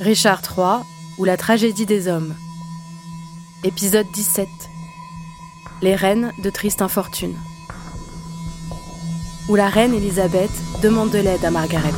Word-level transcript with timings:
Richard 0.00 0.42
III 0.56 0.84
ou 1.18 1.24
la 1.24 1.36
tragédie 1.36 1.84
des 1.84 2.06
hommes. 2.06 2.36
Épisode 3.64 4.06
17. 4.14 4.46
Les 5.82 5.96
reines 5.96 6.32
de 6.44 6.50
triste 6.50 6.82
infortune. 6.82 7.34
Où 9.48 9.56
la 9.56 9.68
reine 9.68 9.94
Elisabeth 9.94 10.52
demande 10.82 11.10
de 11.10 11.18
l'aide 11.18 11.44
à 11.44 11.50
Margaret. 11.50 11.90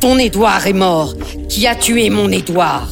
Ton 0.00 0.16
Édouard 0.18 0.64
est 0.68 0.72
mort. 0.72 1.14
Qui 1.48 1.66
a 1.66 1.74
tué 1.74 2.10
mon 2.10 2.30
Édouard? 2.30 2.88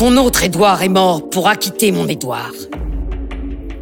Ton 0.00 0.16
autre 0.16 0.44
Édouard 0.44 0.82
est 0.82 0.88
mort 0.88 1.28
pour 1.28 1.46
acquitter 1.46 1.92
mon 1.92 2.08
Édouard. 2.08 2.54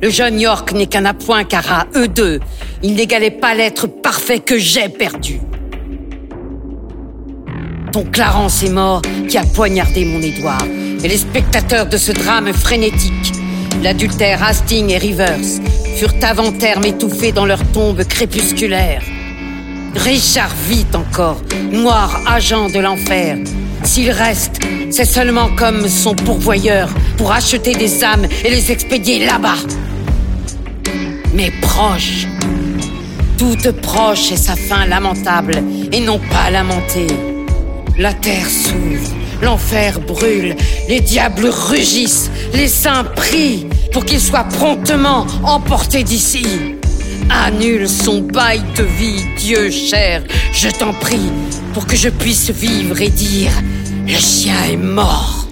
Le 0.02 0.10
jeune 0.10 0.40
York 0.40 0.72
n'est 0.72 0.88
qu'un 0.88 1.04
appoint 1.04 1.44
car 1.44 1.72
à 1.72 1.86
eux 1.94 2.08
deux, 2.08 2.40
il 2.82 2.96
n'égalait 2.96 3.30
pas 3.30 3.54
l'être 3.54 3.86
parfait 3.86 4.40
que 4.40 4.58
j'ai 4.58 4.88
perdu. 4.88 5.40
Ton 7.92 8.02
Clarence 8.02 8.64
est 8.64 8.72
mort 8.72 9.00
qui 9.28 9.38
a 9.38 9.44
poignardé 9.44 10.04
mon 10.06 10.20
Édouard. 10.20 10.64
Et 11.04 11.06
les 11.06 11.18
spectateurs 11.18 11.86
de 11.86 11.96
ce 11.96 12.10
drame 12.10 12.52
frénétique, 12.52 13.32
l'adultère 13.80 14.42
Hastings 14.42 14.90
et 14.90 14.98
Rivers, 14.98 15.38
furent 15.94 16.18
avant 16.22 16.50
terme 16.50 16.84
étouffés 16.84 17.30
dans 17.30 17.46
leur 17.46 17.64
tombe 17.70 18.02
crépusculaire. 18.02 19.04
Richard 19.94 20.50
vit 20.68 20.84
encore, 20.94 21.40
noir 21.70 22.20
agent 22.26 22.70
de 22.70 22.80
l'enfer. 22.80 23.36
S'il 23.84 24.10
reste, 24.10 24.60
c'est 24.90 25.04
seulement 25.04 25.48
comme 25.56 25.88
son 25.88 26.14
pourvoyeur 26.14 26.88
pour 27.16 27.32
acheter 27.32 27.74
des 27.74 28.04
âmes 28.04 28.26
et 28.44 28.50
les 28.50 28.70
expédier 28.72 29.24
là-bas. 29.24 29.56
Mais 31.34 31.50
proche, 31.62 32.26
toute 33.36 33.70
proche 33.80 34.32
est 34.32 34.36
sa 34.36 34.56
fin 34.56 34.86
lamentable 34.86 35.62
et 35.92 36.00
non 36.00 36.18
pas 36.18 36.50
lamentée. 36.50 37.06
La 37.98 38.12
terre 38.12 38.48
s'ouvre, 38.48 39.10
l'enfer 39.42 40.00
brûle, 40.00 40.56
les 40.88 41.00
diables 41.00 41.48
rugissent, 41.48 42.30
les 42.54 42.68
saints 42.68 43.04
prient 43.04 43.66
pour 43.92 44.04
qu'il 44.04 44.20
soit 44.20 44.44
promptement 44.44 45.26
emporté 45.44 46.02
d'ici. 46.02 46.44
Annule 47.30 47.88
son 47.88 48.20
bail 48.22 48.62
de 48.76 48.84
vie, 48.84 49.24
Dieu 49.36 49.70
cher, 49.70 50.22
je 50.52 50.68
t'en 50.68 50.92
prie, 50.92 51.30
pour 51.78 51.86
que 51.86 51.94
je 51.94 52.08
puisse 52.08 52.50
vivre 52.50 53.00
et 53.00 53.08
dire 53.08 53.52
le 54.04 54.16
chien 54.16 54.64
est 54.64 54.76
mort. 54.76 55.46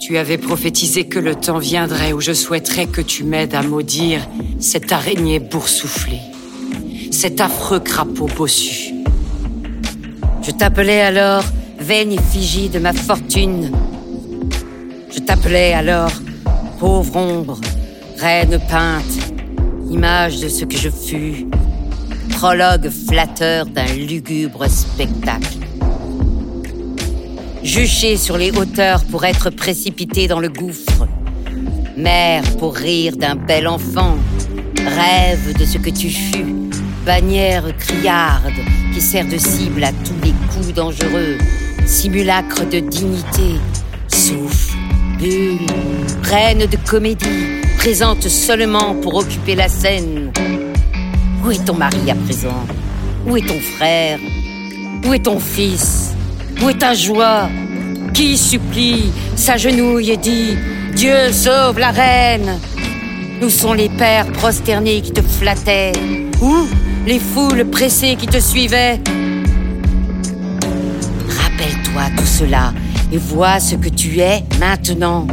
Tu 0.00 0.16
avais 0.16 0.38
prophétisé 0.38 1.04
que 1.04 1.18
le 1.18 1.34
temps 1.34 1.58
viendrait 1.58 2.14
où 2.14 2.20
je 2.22 2.32
souhaiterais 2.32 2.86
que 2.86 3.02
tu 3.02 3.24
m'aides 3.24 3.54
à 3.54 3.62
maudire 3.62 4.26
cette 4.58 4.90
araignée 4.90 5.38
boursouflée, 5.38 6.22
cet 7.10 7.42
affreux 7.42 7.80
crapaud 7.80 8.30
bossu. 8.34 8.94
Je 10.40 10.52
t'appelais 10.52 11.02
alors 11.02 11.44
vaine 11.78 12.12
effigie 12.12 12.70
de 12.70 12.78
ma 12.78 12.94
fortune. 12.94 13.70
Je 15.14 15.18
t'appelais 15.18 15.74
alors 15.74 16.12
pauvre 16.80 17.14
ombre, 17.16 17.60
reine 18.16 18.58
peinte, 18.70 19.34
image 19.90 20.40
de 20.40 20.48
ce 20.48 20.64
que 20.64 20.78
je 20.78 20.88
fus, 20.88 21.46
prologue 22.36 22.90
flatteur 22.90 23.64
d'un 23.64 23.86
lugubre 23.94 24.68
spectacle. 24.68 25.56
Juché 27.62 28.18
sur 28.18 28.36
les 28.36 28.50
hauteurs 28.50 29.02
pour 29.04 29.24
être 29.24 29.48
précipité 29.48 30.28
dans 30.28 30.38
le 30.38 30.50
gouffre, 30.50 31.08
mère 31.96 32.42
pour 32.58 32.74
rire 32.74 33.16
d'un 33.16 33.36
bel 33.36 33.66
enfant, 33.66 34.18
rêve 34.76 35.56
de 35.58 35.64
ce 35.64 35.78
que 35.78 35.88
tu 35.88 36.10
fus, 36.10 36.44
bannière 37.06 37.74
criarde 37.78 38.60
qui 38.92 39.00
sert 39.00 39.26
de 39.26 39.38
cible 39.38 39.84
à 39.84 39.92
tous 39.92 40.20
les 40.22 40.34
coups 40.52 40.74
dangereux, 40.74 41.38
simulacre 41.86 42.68
de 42.68 42.80
dignité, 42.80 43.58
souffle, 44.08 44.76
bulle, 45.18 45.66
reine 46.22 46.66
de 46.66 46.76
comédie, 46.86 47.62
présente 47.78 48.28
seulement 48.28 48.94
pour 48.96 49.14
occuper 49.14 49.54
la 49.54 49.68
scène. 49.68 50.32
Où 51.46 51.52
est 51.52 51.64
ton 51.64 51.74
mari 51.74 52.10
à 52.10 52.16
présent? 52.16 52.66
Où 53.24 53.36
est 53.36 53.46
ton 53.46 53.60
frère? 53.60 54.18
Où 55.06 55.14
est 55.14 55.20
ton 55.20 55.38
fils? 55.38 56.12
Où 56.60 56.68
est 56.68 56.78
ta 56.78 56.92
joie? 56.92 57.48
Qui 58.12 58.36
supplie, 58.36 59.12
s'agenouille 59.36 60.10
et 60.10 60.16
dit 60.16 60.56
Dieu 60.96 61.30
sauve 61.30 61.78
la 61.78 61.92
reine? 61.92 62.58
Où 63.40 63.48
sont 63.48 63.74
les 63.74 63.88
pères 63.88 64.26
prosternés 64.32 65.00
qui 65.02 65.12
te 65.12 65.22
flattaient 65.22 65.92
Où 66.42 66.66
les 67.06 67.20
foules 67.20 67.64
pressées 67.66 68.16
qui 68.16 68.26
te 68.26 68.40
suivaient. 68.40 68.98
Rappelle-toi 71.28 72.02
tout 72.16 72.26
cela 72.26 72.72
et 73.12 73.18
vois 73.18 73.60
ce 73.60 73.76
que 73.76 73.88
tu 73.88 74.18
es 74.18 74.42
maintenant. 74.58 75.28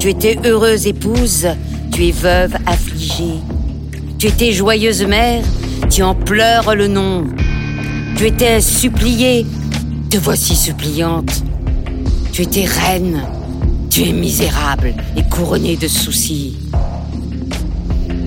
Tu 0.00 0.08
étais 0.08 0.40
heureuse 0.44 0.88
épouse, 0.88 1.46
tu 1.92 2.06
es 2.06 2.10
veuve 2.10 2.56
affligée. 2.66 3.38
Tu 4.18 4.26
étais 4.26 4.52
joyeuse 4.52 5.04
mère, 5.04 5.44
tu 5.90 6.02
en 6.02 6.12
pleures 6.12 6.74
le 6.74 6.88
nom. 6.88 7.24
Tu 8.16 8.26
étais 8.26 8.60
suppliée, 8.60 9.46
te 10.10 10.16
voici 10.16 10.56
suppliante. 10.56 11.44
Tu 12.32 12.42
étais 12.42 12.64
reine, 12.64 13.22
tu 13.90 14.02
es 14.02 14.12
misérable 14.12 14.94
et 15.16 15.22
couronnée 15.22 15.76
de 15.76 15.86
soucis. 15.86 16.56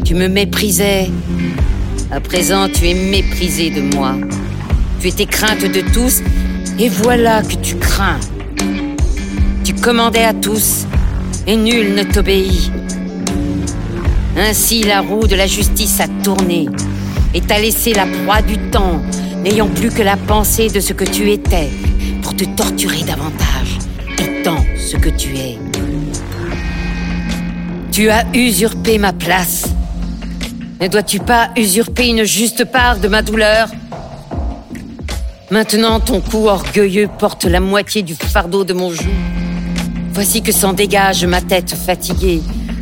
Tu 0.05 0.15
me 0.15 0.29
méprisais, 0.29 1.09
à 2.09 2.21
présent 2.21 2.69
tu 2.73 2.87
es 2.87 2.93
méprisée 2.93 3.69
de 3.69 3.81
moi. 3.93 4.15
Tu 5.01 5.09
étais 5.09 5.25
crainte 5.25 5.65
de 5.65 5.81
tous, 5.93 6.21
et 6.79 6.87
voilà 6.87 7.41
que 7.41 7.55
tu 7.55 7.75
crains. 7.75 8.19
Tu 9.65 9.73
commandais 9.73 10.23
à 10.23 10.33
tous, 10.33 10.85
et 11.47 11.57
nul 11.57 11.95
ne 11.95 12.03
t'obéit. 12.03 12.71
Ainsi 14.37 14.83
la 14.83 15.01
roue 15.01 15.27
de 15.27 15.35
la 15.35 15.45
justice 15.45 15.99
a 15.99 16.07
tourné 16.23 16.67
et 17.33 17.41
t'a 17.41 17.59
laissé 17.59 17.93
la 17.93 18.05
proie 18.05 18.41
du 18.41 18.57
temps, 18.57 19.01
n'ayant 19.43 19.67
plus 19.67 19.89
que 19.89 20.01
la 20.01 20.15
pensée 20.15 20.69
de 20.69 20.79
ce 20.79 20.93
que 20.93 21.03
tu 21.03 21.29
étais, 21.31 21.69
pour 22.21 22.35
te 22.35 22.45
torturer 22.45 23.03
davantage, 23.03 23.77
étant 24.17 24.63
ce 24.77 24.95
que 24.97 25.09
tu 25.09 25.37
es. 25.37 25.57
Tu 27.91 28.09
as 28.09 28.25
usurpé 28.33 28.97
ma 28.97 29.11
place. 29.11 29.65
Ne 30.79 30.87
dois-tu 30.87 31.19
pas 31.19 31.49
usurper 31.57 32.07
une 32.07 32.23
juste 32.23 32.63
part 32.65 32.99
de 32.99 33.09
ma 33.09 33.21
douleur? 33.21 33.67
Maintenant, 35.51 35.99
ton 35.99 36.21
cou 36.21 36.47
orgueilleux 36.47 37.09
porte 37.19 37.43
la 37.43 37.59
moitié 37.59 38.01
du 38.01 38.15
fardeau 38.15 38.63
de 38.63 38.73
mon 38.73 38.91
joug. 38.91 39.11
Voici 40.13 40.41
que 40.41 40.53
s'en 40.53 40.71
dégage 40.71 41.25
ma 41.25 41.41
tête 41.41 41.75
fatiguée 41.75 42.41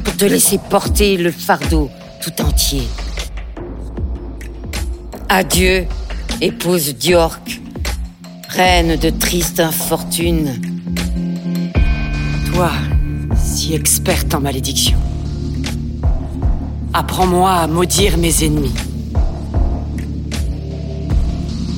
pour 0.10 0.18
te 0.18 0.26
laisser 0.26 0.58
porter 0.58 1.18
le 1.18 1.30
fardeau 1.30 1.88
tout 2.20 2.42
entier. 2.42 2.82
Adieu, 5.30 5.86
épouse 6.42 6.96
d'York, 6.96 7.62
reine 8.48 8.96
de 8.96 9.12
triste 9.12 9.60
infortune. 9.60 10.60
Toi, 12.52 12.72
si 13.38 13.76
experte 13.76 14.34
en 14.34 14.42
malédiction, 14.42 14.98
apprends-moi 16.94 17.52
à 17.52 17.68
maudire 17.68 18.18
mes 18.18 18.44
ennemis. 18.44 18.74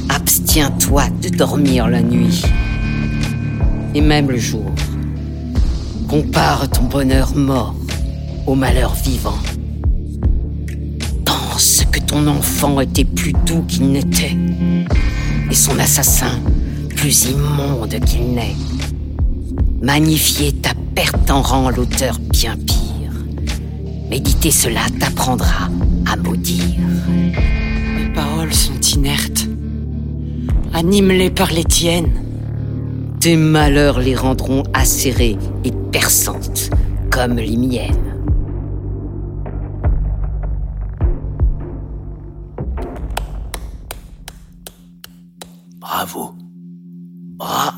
Abstiens-toi 0.08 1.04
de 1.22 1.28
dormir 1.36 1.90
la 1.90 2.02
nuit 2.02 2.44
et 3.94 4.00
même 4.00 4.32
le 4.32 4.38
jour. 4.38 4.72
Compare 6.08 6.70
ton 6.70 6.84
bonheur 6.84 7.36
mort 7.36 7.76
au 8.48 8.56
malheur 8.56 8.94
vivant. 8.94 9.38
Pense 11.26 11.84
que 11.92 12.00
ton 12.00 12.28
enfant 12.28 12.80
était 12.82 13.06
plus 13.06 13.34
doux 13.46 13.64
qu'il 13.68 13.92
n'était, 13.92 14.36
et 15.50 15.56
son 15.56 15.78
assassin 15.80 16.40
plus 16.96 17.26
immonde 17.26 18.00
qu'il 18.06 18.34
n'est. 18.34 18.56
Magnifier 19.82 20.54
ta 20.54 20.72
perte 20.96 21.32
en 21.32 21.42
rend 21.42 21.70
l'auteur 21.70 22.20
bien 22.20 22.56
pire. 22.56 23.12
Méditer 24.10 24.52
cela 24.52 24.82
t'apprendra 25.00 25.70
à 26.06 26.16
maudire. 26.18 26.80
Mes 27.98 28.14
paroles 28.14 28.54
sont 28.54 28.80
inertes. 28.96 29.48
Anime-les 30.74 31.30
par 31.30 31.52
les 31.52 31.64
tiennes. 31.64 32.14
Tes 33.20 33.36
malheurs 33.36 34.00
les 34.00 34.16
rendront 34.16 34.64
acérées 34.74 35.38
et 35.64 35.72
perçantes 35.92 36.70
comme 37.10 37.38
les 37.38 37.58
miennes. 37.58 38.12
escravo. 46.12 46.36
Ah! 47.40 47.71